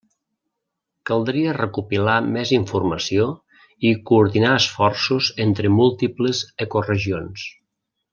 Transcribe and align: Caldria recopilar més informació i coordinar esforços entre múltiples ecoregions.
Caldria 1.09 1.51
recopilar 1.57 2.15
més 2.37 2.53
informació 2.57 3.27
i 3.91 3.93
coordinar 4.13 4.55
esforços 4.63 5.29
entre 5.49 5.73
múltiples 5.81 6.41
ecoregions. 6.67 7.45